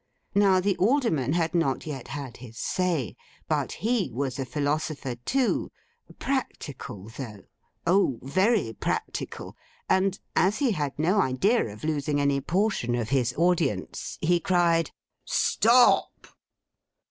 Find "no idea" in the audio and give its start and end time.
10.97-11.67